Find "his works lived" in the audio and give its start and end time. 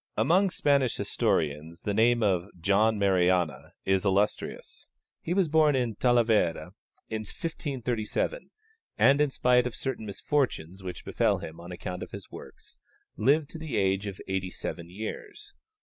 12.13-13.51